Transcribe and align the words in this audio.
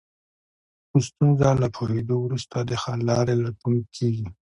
په 0.89 0.97
ستونزه 1.07 1.49
له 1.61 1.67
پوهېدو 1.75 2.15
وروسته 2.21 2.57
د 2.61 2.71
حل 2.81 2.99
لارې 3.09 3.33
لټون 3.43 3.75
کېږي. 3.95 4.27